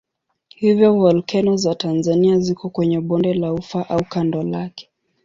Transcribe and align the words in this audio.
Hivyo 0.49 0.93
volkeno 0.93 1.57
za 1.57 1.75
Tanzania 1.75 2.39
ziko 2.39 2.69
kwenye 2.69 2.99
bonde 3.01 3.33
la 3.33 3.53
Ufa 3.53 3.89
au 3.89 4.03
kando 4.05 4.43
lake. 4.43 4.89